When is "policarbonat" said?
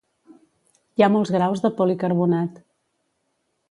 1.83-2.61